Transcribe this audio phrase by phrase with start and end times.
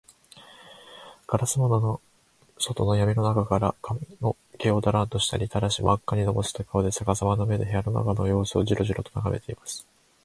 [1.27, 2.01] ガラス窓の
[2.57, 9.87] 外のやみの中から、髪かみの毛をダランと下にたらし、まっかにのぼせた顔で、さかさまの目で、部屋の中のようすをジロジロとながめています。